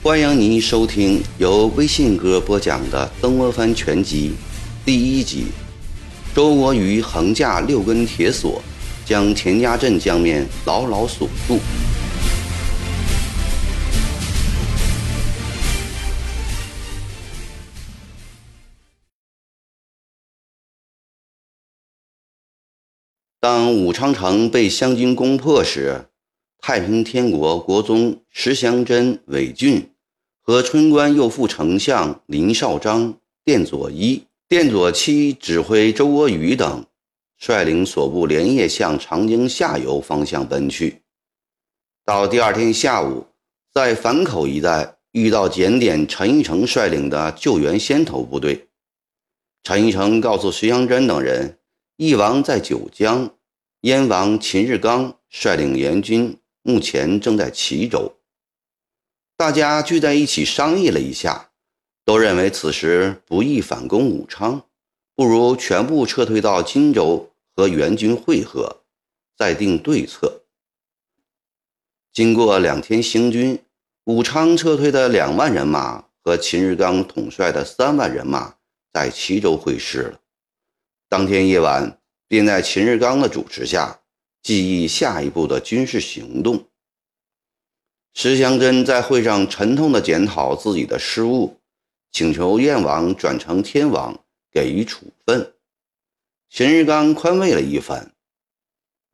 [0.00, 4.32] 欢迎您收听由微信哥播讲的《曾国藩全集》
[4.86, 5.48] 第一集。
[6.34, 8.62] 周国瑜横架六根铁索，
[9.04, 11.58] 将钱家镇江面牢牢锁住。
[23.50, 26.04] 当武昌城被湘军攻破时，
[26.58, 29.90] 太平天国国宗石祥珍、韦俊。
[30.42, 33.14] 和春官右副丞相林绍章、
[33.46, 36.84] 殿左一、殿左七指挥周国瑜等，
[37.38, 41.00] 率领所部连夜向长江下游方向奔去。
[42.04, 43.24] 到第二天下午，
[43.72, 48.68] 在樊口一带遇到检点陈玉成率领的救援先头部队。
[49.62, 51.58] 陈玉成告诉石祥珍等人，
[51.96, 53.30] 翼王在九江，
[53.82, 58.16] 燕王秦日刚率领援军，目前正在齐州。
[59.36, 61.50] 大家聚在一起商议了一下，
[62.04, 64.64] 都认为此时不宜反攻武昌，
[65.14, 68.82] 不如全部撤退到荆州和援军会合，
[69.36, 70.42] 再定对策。
[72.12, 73.62] 经过两天行军，
[74.06, 78.56] 武昌撤退的两万人马和秦日刚统帅的三万人马
[78.92, 80.20] 在齐州会师了。
[81.08, 81.97] 当天夜晚，
[82.28, 84.00] 并在秦日刚的主持下，
[84.42, 86.68] 计议下一步的军事行动。
[88.14, 91.58] 石祥珍在会上沉痛地检讨自己的失误，
[92.12, 94.18] 请求燕王转成天王，
[94.50, 95.54] 给予处分。
[96.50, 98.14] 秦日刚宽慰了一番。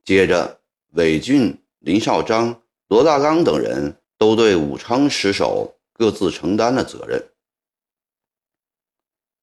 [0.05, 0.61] 接着，
[0.93, 7.23] 韦俊、林绍章、罗大刚等人都对武昌失守各自承担了责任。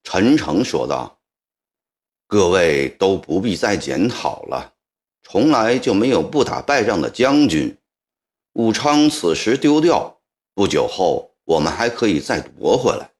[0.02, 1.20] 陈诚说道
[2.32, 4.72] ：“各位都不必再检讨了，
[5.22, 7.76] 从来就没有不打败仗的将军。”
[8.56, 10.18] 武昌此时丢掉，
[10.54, 13.10] 不久后我们还可以再夺回来。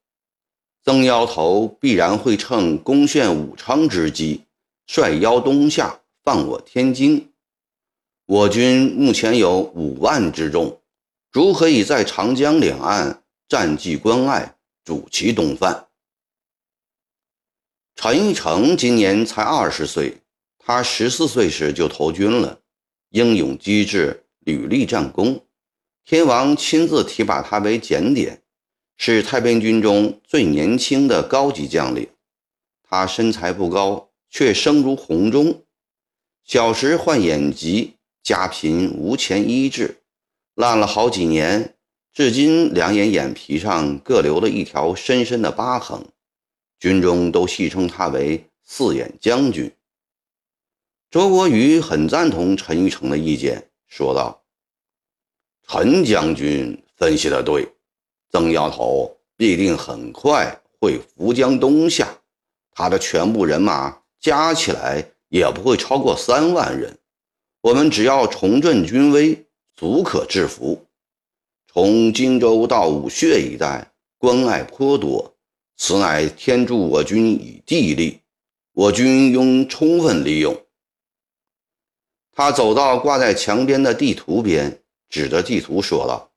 [0.83, 4.47] 曾妖头必然会趁攻陷武昌之机，
[4.87, 7.35] 率妖东下，放我天津。
[8.25, 10.81] 我军目前有五万之众，
[11.31, 14.55] 如何以在长江两岸占据关隘，
[14.87, 15.89] 主其东犯？
[17.95, 20.19] 陈玉成今年才二十岁，
[20.59, 22.61] 他十四岁时就投军了，
[23.11, 24.19] 英勇机智。
[24.45, 25.47] 屡立战功，
[26.05, 28.43] 天王亲自提拔他为检点，
[28.97, 32.09] 是太平军中最年轻的高级将领。
[32.83, 35.63] 他身材不高，却声如洪钟。
[36.43, 37.95] 小时患眼疾，
[38.25, 40.03] 家贫无钱医治，
[40.57, 41.77] 烂了好几年，
[42.13, 46.05] 至今两眼眼皮上各留了一条深深的疤痕。
[46.83, 49.73] 军中都戏称他为“四眼将军”。
[51.13, 53.71] 周国瑜很赞同陈玉成的意见。
[53.87, 54.43] 说道
[55.69, 57.73] ：“陈将军分析的对，
[58.33, 62.19] 曾妖头必定很快会扶江东下，
[62.73, 66.99] 他的全部人马加起来也不会超过三万人。
[67.61, 70.85] 我们只要重振军威，足可制服。
[71.73, 75.32] 从荆州到武穴一带，关隘颇多，
[75.85, 78.21] 此乃天助我军以地利，
[78.73, 80.57] 我军应充分利用。”
[82.31, 86.31] 他走到挂在墙边的地图边，指着地图说道：“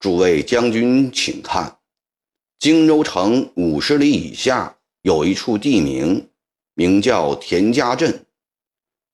[0.00, 1.78] 诸位将军，请看，
[2.58, 6.28] 荆州城五十里以下有一处地名，
[6.74, 8.26] 名叫田家镇。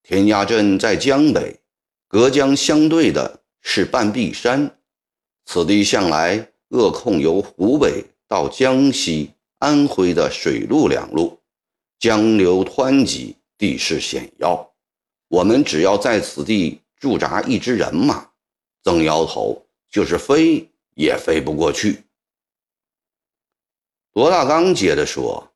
[0.02, 1.60] 田家镇在江北，
[2.08, 4.78] 隔江相对的是半壁山。
[5.44, 11.38] 此地向来扼控由湖北到江西、安徽的水陆两路，
[11.98, 14.72] 江流湍急，地势险要。”
[15.28, 18.30] 我们只要在此地驻扎一支人马，
[18.84, 22.04] 曾摇头就是飞也飞不过去。
[24.12, 25.52] 罗大刚接着说：“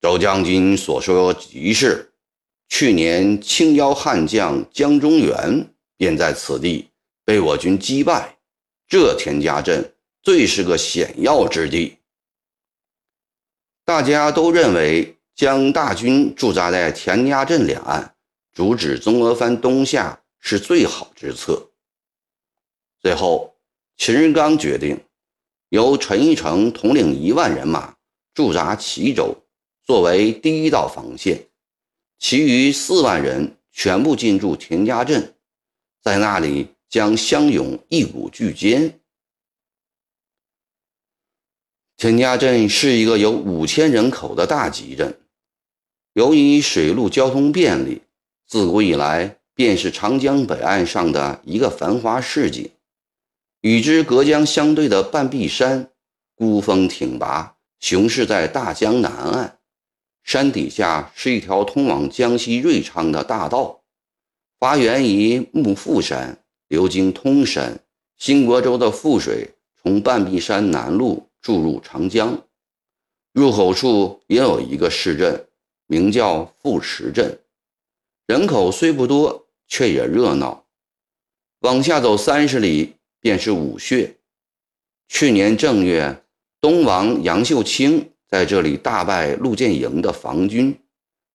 [0.00, 2.12] 周将军所说极是。
[2.68, 6.88] 去年青妖悍将江中元便在此地
[7.24, 8.36] 被我军击败。
[8.86, 9.92] 这田家镇
[10.28, 11.96] 最是个险要之地。
[13.82, 18.14] 大家都认为将大军驻扎在田家镇两岸。”
[18.52, 21.70] 阻止曾国藩东下是最好之策。
[23.00, 23.56] 最后，
[23.96, 25.00] 秦日刚决定
[25.70, 27.96] 由陈义成统领一万人马
[28.34, 29.34] 驻扎齐州，
[29.86, 31.42] 作为第一道防线，
[32.18, 35.34] 其余四万人全部进驻田家镇，
[36.02, 38.92] 在那里将湘勇一鼓俱歼。
[41.98, 45.18] 陈家镇是一个有五千人口的大集镇。
[46.12, 48.02] 由于水陆交通便利，
[48.46, 52.70] 自古以来便是长江北岸上的一个繁华市井。
[53.62, 55.90] 与之隔江相对的半壁山，
[56.36, 59.58] 孤峰挺拔，雄视在大江南岸。
[60.22, 63.80] 山底下是一条通往江西瑞昌的大道，
[64.60, 67.80] 发源于幕阜山，流经通山。
[68.16, 69.50] 新国州的富水
[69.82, 72.46] 从半壁山南麓注入长江，
[73.32, 75.48] 入口处也有一个市镇，
[75.86, 77.40] 名叫富池镇，
[78.26, 80.66] 人口虽不多，却也热闹。
[81.60, 84.16] 往下走三十里，便是武穴。
[85.08, 86.22] 去年正月，
[86.60, 90.78] 东王杨秀清在这里大败陆建营的防军，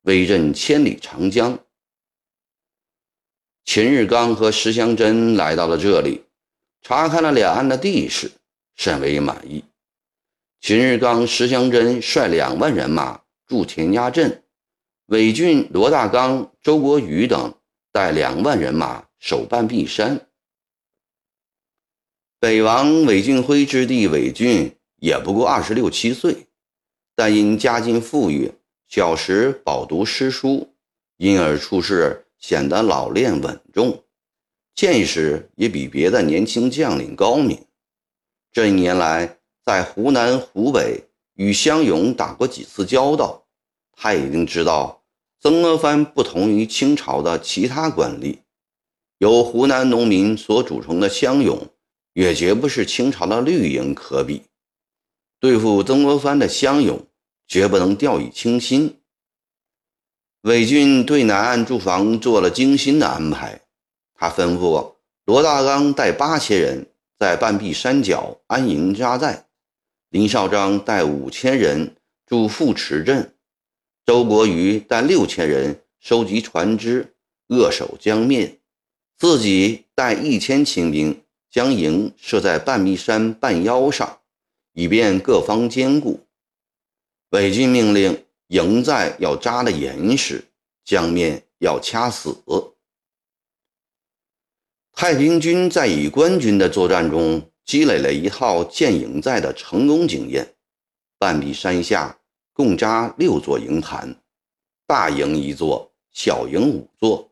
[0.03, 1.57] 威震千里长江。
[3.65, 6.23] 秦日刚和石祥珍来到了这里。
[6.85, 8.29] 查看了两岸的地势，
[8.75, 9.63] 甚为满意。
[10.63, 14.45] 秦日刚、石祥珍率两万人马驻田家镇，
[15.07, 17.53] 韦俊、罗大刚、周国瑜等
[17.91, 20.29] 带两万人马守半壁山。
[22.39, 26.47] 北王韦俊辉之弟韦俊也不过二十六七岁，
[27.13, 28.53] 但因家境富裕，
[28.87, 30.73] 小时饱读诗书，
[31.17, 34.01] 因而处事显得老练稳重。
[34.73, 37.65] 见识也比别的年轻将领高明。
[38.53, 41.05] 这一年来，在湖南、湖北
[41.35, 43.45] 与湘勇打过几次交道，
[43.93, 45.01] 他已经知道
[45.39, 48.39] 曾国藩不同于清朝的其他官吏，
[49.19, 51.67] 由湖南农民所组成的湘勇，
[52.13, 54.43] 也绝不是清朝的绿营可比。
[55.39, 57.05] 对付曾国藩的湘勇，
[57.47, 58.99] 绝不能掉以轻心。
[60.41, 63.61] 伪军对南岸驻防做了精心的安排。
[64.13, 64.93] 他吩咐
[65.25, 66.85] 罗大刚带八千人
[67.17, 69.45] 在半壁山脚安营扎寨，
[70.13, 71.95] 林绍章带五千人
[72.27, 73.33] 驻富池镇，
[74.05, 77.15] 周伯瑜带六千人收集船只，
[77.47, 78.59] 扼守江面，
[79.17, 81.19] 自己带一千清兵
[81.49, 84.19] 将营设在半壁山半腰上，
[84.73, 86.19] 以便各方兼顾。
[87.31, 90.45] 伪军命令营寨要扎得严实，
[90.85, 92.37] 江面要掐死。
[94.91, 100.55] 太平军在与官军的作战中积累了一套建营寨的成功经验。
[101.17, 102.17] 半壁山下
[102.51, 104.15] 共扎六座营盘，
[104.85, 107.31] 大营一座，小营五座。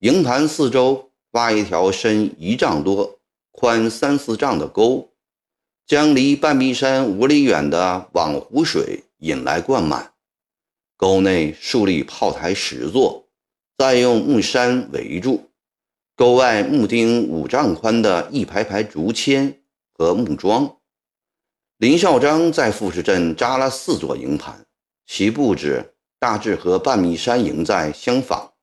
[0.00, 3.18] 营盘四周挖一条深一丈多、
[3.50, 5.12] 宽三四丈的沟，
[5.86, 10.12] 将离半壁山五里远的网湖水引来灌满。
[10.96, 13.28] 沟内竖立炮台十座，
[13.76, 15.50] 再用木山围住。
[16.18, 19.60] 沟外木钉五丈宽的一排排竹签
[19.92, 20.78] 和木桩。
[21.76, 24.64] 林绍章在富士镇扎了四座营盘，
[25.06, 28.54] 其布置大致和半壁山营寨相仿。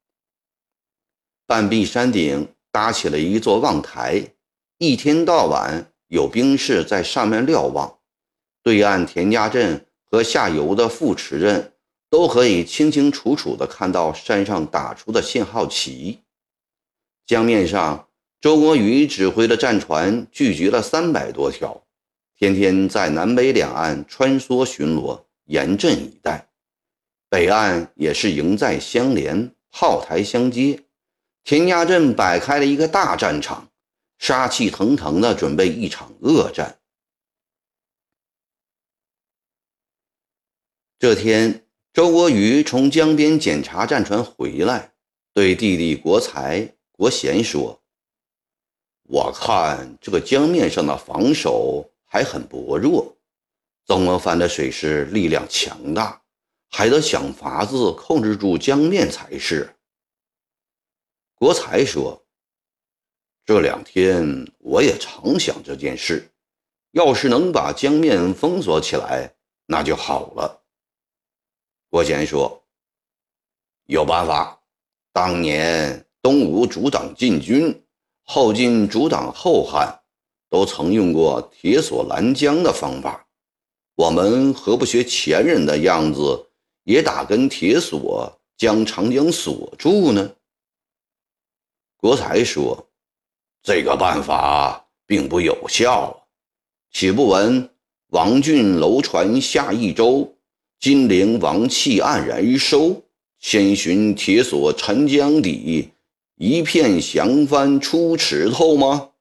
[1.46, 4.34] 半壁山顶搭起了一座望台，
[4.80, 8.00] 一天到晚有兵士在上面瞭望。
[8.64, 11.74] 对岸田家镇和下游的富池镇
[12.10, 16.23] 都可以清清楚楚地看到山上打出的信号旗。
[17.26, 18.10] 江面上，
[18.42, 21.86] 周国瑜指挥的战船聚集了三百多条，
[22.38, 26.50] 天天在南北两岸穿梭巡逻，严阵以待。
[27.30, 30.84] 北岸也是营寨相连，炮台相接，
[31.46, 33.70] 田家镇摆开了一个大战场，
[34.20, 36.78] 杀气腾腾的准备一场恶战。
[41.00, 44.92] 这天，周国瑜从江边检查战船回来，
[45.34, 46.76] 对弟弟国才。
[46.96, 47.82] 国贤说
[49.10, 53.18] ：“我看这个江面上的防守还很薄弱，
[53.88, 56.22] 曾国藩的水师力量强大，
[56.70, 59.76] 还得想法子控制住江面才是。”
[61.34, 62.24] 国才说
[63.44, 66.32] ：“这两天我也常想这件事，
[66.92, 69.34] 要是能把江面封锁起来，
[69.66, 70.64] 那就好了。”
[71.90, 72.64] 国贤说
[73.86, 74.62] ：“有办法，
[75.12, 77.84] 当年。”东吴阻挡晋军，
[78.24, 80.00] 后晋阻挡后汉，
[80.50, 83.28] 都曾用过铁索拦江的方法。
[83.96, 86.48] 我们何不学前人的样子，
[86.86, 90.32] 也打根铁索将长江锁住呢？
[91.98, 92.88] 国才说
[93.62, 96.26] ：“这个办法并不有效。
[96.94, 97.70] 岂不闻
[98.12, 100.38] 王浚楼船下益州，
[100.80, 103.04] 金陵王气黯然收，
[103.40, 105.90] 先寻铁锁沉江底。”
[106.46, 109.12] 一片降帆出池头吗？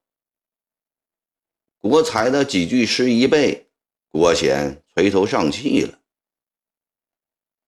[1.77, 3.65] 国才的几句诗一背，
[4.09, 5.97] 国贤垂头丧气了。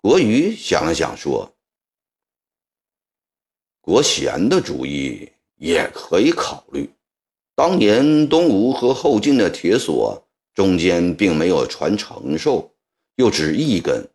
[0.01, 1.55] 国瑜想了想说
[3.79, 6.89] ：“国贤的主意也可以考虑。
[7.55, 10.21] 当年东吴和后晋的铁索
[10.53, 12.69] 中间并没有传承授，
[13.15, 14.05] 又只一根，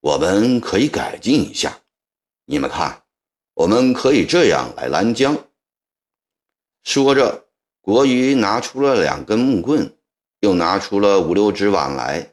[0.00, 1.80] 我们可以改进一下。
[2.46, 3.01] 你们看，
[3.54, 5.36] 我们可以这样来拦江。”
[6.84, 7.46] 说着，
[7.80, 9.96] 国瑜拿出了两根木棍，
[10.40, 12.28] 又拿出了五六只碗来。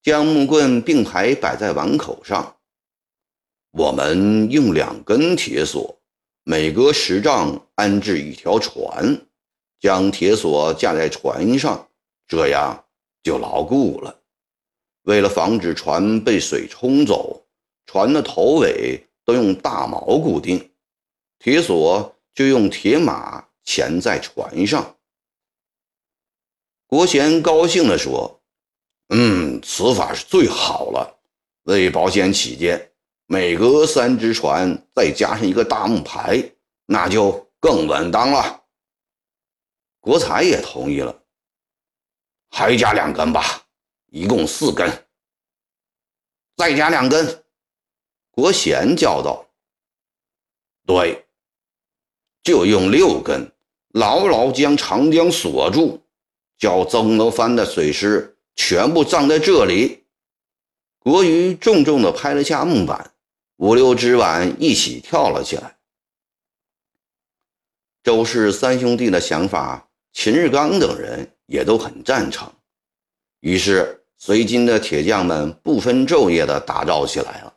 [0.00, 2.56] 将木棍并排摆在碗口上，
[3.72, 6.00] 我们用两根铁索，
[6.44, 9.20] 每隔十丈安置一条船，
[9.80, 11.88] 将铁索架在船上，
[12.26, 12.84] 这样
[13.22, 14.22] 就牢固了。
[15.02, 17.44] 为了防止船被水冲走，
[17.84, 20.72] 船的头尾都用大锚固定，
[21.38, 24.96] 铁索就用铁马钳在船上。
[26.86, 28.34] 国贤高兴地说。
[29.10, 31.18] 嗯，此法是最好了。
[31.62, 32.92] 为保险起见，
[33.24, 36.42] 每隔三只船再加上一个大木牌，
[36.84, 38.64] 那就更稳当了。
[40.00, 41.22] 国才也同意了，
[42.50, 43.66] 还加两根吧，
[44.10, 45.06] 一共四根。
[46.56, 47.44] 再加两根，
[48.38, 49.44] 国贤叫道
[50.86, 51.26] ：“对，
[52.44, 53.50] 就用六根，
[53.88, 56.00] 牢牢将长江锁住，
[56.56, 60.04] 叫曾国藩的水师。”全部葬在这里。
[61.00, 63.12] 国瑜重重地拍了下木板，
[63.56, 65.76] 五六只碗一起跳了起来。
[68.04, 72.52] 周氏三兄弟的想法，秦日刚等人也都很赞成。
[73.40, 77.47] 于是，随军的铁匠们不分昼夜地打造起来了。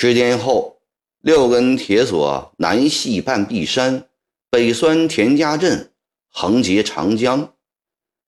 [0.00, 0.78] 十天后，
[1.22, 4.06] 六根铁索南系半壁山，
[4.48, 5.90] 北拴田家镇，
[6.28, 7.52] 横截长江。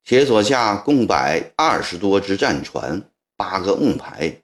[0.02, 3.00] 铁索下共摆二十多只战船，
[3.36, 4.42] 八个木牌，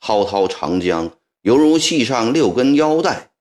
[0.00, 1.12] 滔滔长江
[1.42, 3.32] 犹如系上六根腰带，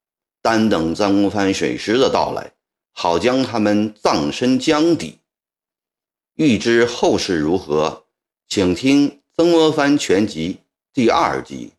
[0.41, 2.51] 单等曾国藩水师的到来，
[2.91, 5.19] 好将他们葬身江底。
[6.35, 8.03] 欲知后事如何，
[8.49, 10.55] 请听《曾国藩全集》
[10.93, 11.71] 第二集。